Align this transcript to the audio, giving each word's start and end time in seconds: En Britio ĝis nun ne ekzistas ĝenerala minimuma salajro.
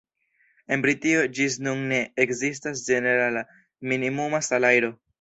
En 0.75 0.81
Britio 0.85 1.19
ĝis 1.41 1.59
nun 1.67 1.85
ne 1.93 2.01
ekzistas 2.27 2.85
ĝenerala 2.91 3.47
minimuma 3.93 4.47
salajro. 4.53 4.95